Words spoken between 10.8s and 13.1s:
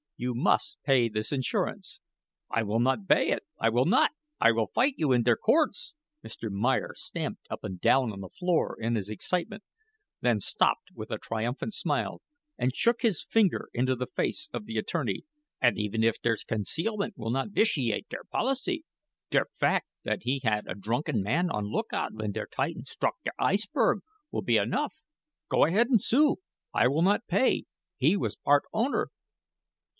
with a triumphant smile, and shook